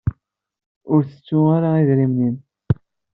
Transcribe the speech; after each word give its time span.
Ur 0.93 1.01
ttettu 1.03 1.39
ara 1.55 1.69
idrimen-im. 1.81 2.35